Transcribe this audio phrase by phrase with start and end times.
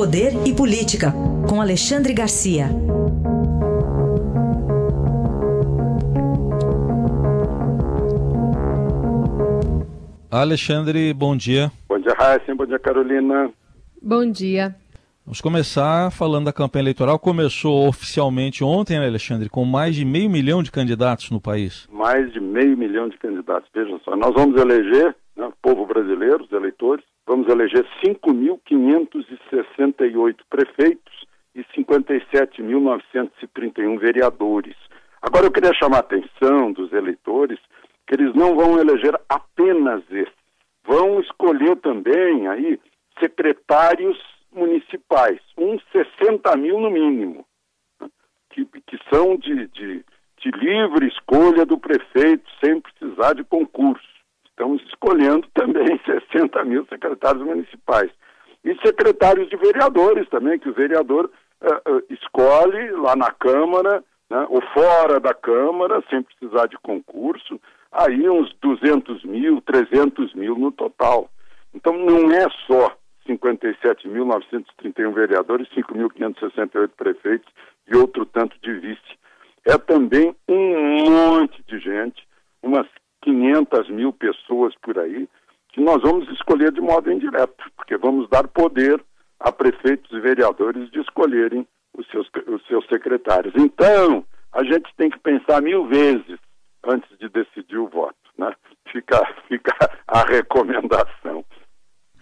[0.00, 1.12] Poder e Política,
[1.46, 2.68] com Alexandre Garcia.
[10.30, 11.70] Alexandre, bom dia.
[11.86, 12.54] Bom dia, Raíssa.
[12.54, 13.52] Bom dia, Carolina.
[14.00, 14.74] Bom dia.
[15.26, 17.18] Vamos começar falando da campanha eleitoral.
[17.18, 21.86] Começou oficialmente ontem, né, Alexandre, com mais de meio milhão de candidatos no país.
[21.92, 23.68] Mais de meio milhão de candidatos.
[23.74, 31.62] Vejam só, nós vamos eleger, né, povo brasileiro, os eleitores, vamos eleger 5.568 prefeitos e
[31.76, 34.76] 57.931 vereadores.
[35.22, 37.60] Agora eu queria chamar a atenção dos eleitores
[38.06, 40.32] que eles não vão eleger apenas esses,
[40.84, 42.80] vão escolher também aí
[43.20, 44.18] secretários
[44.52, 47.46] municipais, uns 60 mil no mínimo,
[48.00, 48.08] né,
[48.50, 50.04] que, que são de, de,
[50.38, 54.08] de livre escolha do prefeito, sem precisar de concurso.
[54.60, 58.10] Estamos escolhendo também 60 mil secretários municipais.
[58.62, 61.30] E secretários de vereadores também, que o vereador
[61.62, 67.58] uh, uh, escolhe lá na Câmara, né, ou fora da Câmara, sem precisar de concurso,
[67.90, 71.30] aí uns 200 mil, 300 mil no total.
[71.74, 72.94] Então não é só
[73.26, 77.50] 57.931 vereadores, 5.568 prefeitos
[77.88, 79.18] e outro tanto de vice.
[79.64, 82.22] É também um monte de gente,
[82.62, 82.86] umas
[83.22, 85.28] 500 mil pessoas por aí,
[85.72, 89.02] que nós vamos escolher de modo indireto, porque vamos dar poder
[89.38, 93.54] a prefeitos e vereadores de escolherem os seus, os seus secretários.
[93.56, 96.38] Então, a gente tem que pensar mil vezes
[96.84, 98.16] antes de decidir o voto.
[98.36, 98.52] Né?
[98.90, 99.74] Fica, fica
[100.06, 101.44] a recomendação.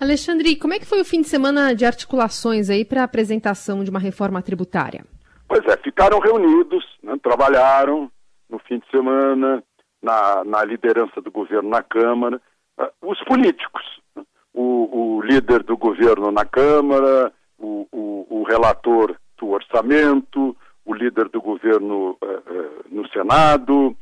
[0.01, 3.83] Alexandre, como é que foi o fim de semana de articulações aí para a apresentação
[3.83, 5.05] de uma reforma tributária?
[5.49, 8.11] Pois é, ficaram reunidos, né, trabalharam
[8.49, 9.63] no fim de semana,
[10.03, 12.41] na, na, liderança do governo na Câmara,
[12.79, 14.01] uh, os políticos,
[14.55, 21.29] o, o, líder do governo na Câmara, o, o, o, relator do orçamento, o líder
[21.29, 23.97] do governo uh, uh, no Senado,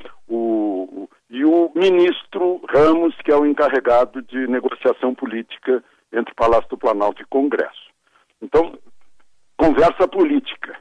[1.36, 5.82] e o ministro Ramos, que é o encarregado de negociação política
[6.12, 7.90] entre Palácio do Planalto e Congresso.
[8.40, 8.78] Então,
[9.56, 10.78] conversa política.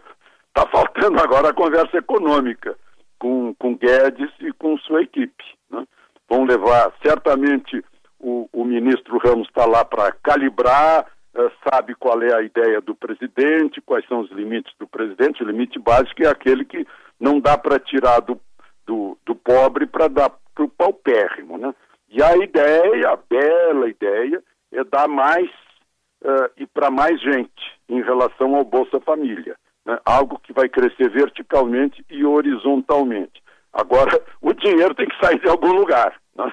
[0.47, 2.78] Está faltando agora a conversa econômica
[3.25, 5.44] com, com Guedes e com sua equipe.
[5.72, 5.84] Né?
[6.30, 7.84] Vão levar, certamente,
[8.19, 12.94] o, o ministro Ramos está lá para calibrar, uh, sabe qual é a ideia do
[12.94, 15.41] presidente, quais são os limites do presidente.
[15.41, 16.85] O limite básico é aquele que
[17.19, 18.40] não dá para tirar do
[18.85, 21.58] do, do pobre para dar para o paupérrimo.
[21.58, 21.74] Né?
[22.08, 25.50] E a ideia, a bela ideia, é dar mais
[26.24, 29.58] uh, e para mais gente em relação ao Bolsa Família.
[29.85, 30.00] Né?
[30.06, 33.44] Algo que vai crescer verticalmente e horizontalmente.
[33.73, 36.16] Agora, o dinheiro tem que sair de algum lugar.
[36.35, 36.51] Né?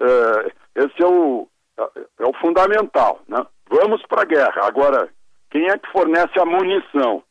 [0.00, 1.48] Uh, esse é o,
[2.18, 3.20] é o fundamental.
[3.28, 3.44] Né?
[3.68, 4.66] Vamos para a guerra.
[4.66, 5.08] Agora,
[5.50, 7.22] quem é que fornece a munição?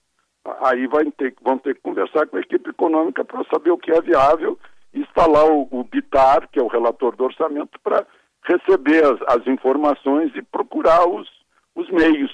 [0.61, 3.91] aí vai ter, vão ter que conversar com a equipe econômica para saber o que
[3.91, 4.57] é viável
[4.93, 8.05] e instalar o, o BITAR, que é o relator do orçamento, para
[8.43, 11.29] receber as, as, informações e procurar os,
[11.75, 12.31] os meios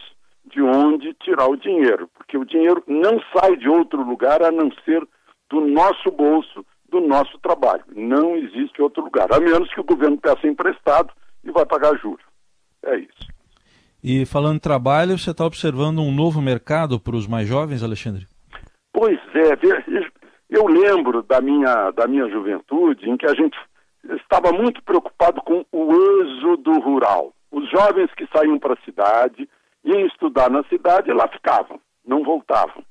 [0.54, 4.70] de onde tirar o dinheiro, porque o dinheiro não sai de outro lugar a não
[4.86, 5.06] ser
[5.50, 7.84] do nosso bolso, do nosso trabalho.
[7.96, 11.12] Não existe outro lugar, a menos que o governo peça emprestado
[11.44, 12.24] e vai pagar juros.
[12.84, 13.34] É isso.
[14.04, 18.28] E falando em trabalho, você está observando um novo mercado para os mais jovens, Alexandre?
[18.92, 19.58] Pois é,
[20.50, 23.58] eu lembro da minha, da minha juventude em que a gente
[24.22, 27.34] estava muito preocupado com o êxodo rural.
[27.52, 29.48] Os jovens que saíam para a cidade,
[29.84, 32.84] iam estudar na cidade e lá ficavam, não voltavam.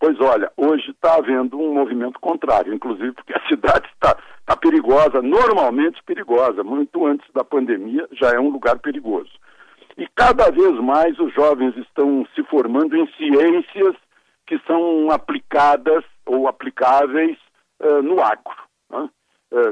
[0.00, 4.16] Pois olha, hoje está havendo um movimento contrário, inclusive porque a cidade está
[4.46, 9.32] tá perigosa, normalmente perigosa, muito antes da pandemia já é um lugar perigoso.
[9.96, 13.96] E cada vez mais os jovens estão se formando em ciências
[14.46, 17.36] que são aplicadas ou aplicáveis
[17.80, 18.54] uh, no agro.
[18.90, 19.10] Né?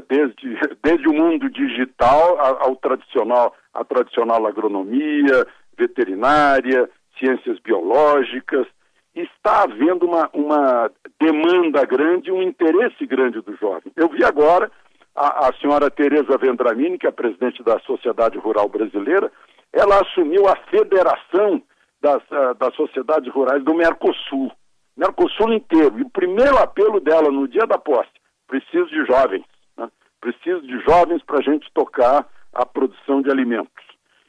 [0.09, 8.67] Desde, desde o mundo digital ao, ao tradicional, a tradicional agronomia, veterinária, ciências biológicas,
[9.15, 13.91] está havendo uma, uma demanda grande, um interesse grande do jovem.
[13.95, 14.71] Eu vi agora
[15.15, 19.31] a, a senhora Tereza Vendramini, que é presidente da Sociedade Rural Brasileira,
[19.73, 21.61] ela assumiu a federação
[22.01, 24.51] das, uh, das sociedades rurais do Mercosul,
[24.95, 25.99] Mercosul inteiro.
[25.99, 28.09] E o primeiro apelo dela no dia da posse,
[28.47, 29.43] preciso de jovens,
[29.77, 29.89] né?
[30.21, 33.86] preciso de jovens para a gente tocar a produção de alimentos.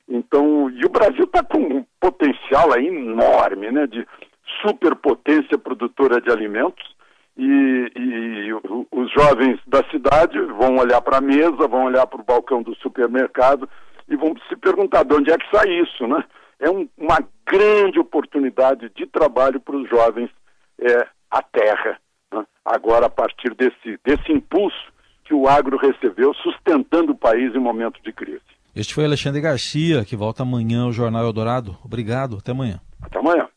[0.08, 4.06] Então, e o Brasil está com um potencial aí enorme, né, de
[4.62, 6.96] superpotência produtora de alimentos,
[7.36, 8.52] e, e,
[8.90, 12.74] os jovens da cidade vão olhar para a mesa, vão olhar para o balcão do
[12.76, 13.68] supermercado
[14.08, 16.24] e vão se perguntar de onde é que sai isso, né?
[16.58, 20.30] É um, uma grande oportunidade de trabalho para os jovens
[20.80, 22.00] é, à terra.
[22.32, 22.44] Né?
[22.64, 24.92] Agora, a partir desse, desse impulso
[25.24, 28.57] que o agro recebeu, sustentando o país em momento de crise.
[28.78, 31.76] Este foi Alexandre Garcia, que volta amanhã ao Jornal Eldorado.
[31.84, 32.80] Obrigado, até amanhã.
[33.02, 33.47] Até amanhã.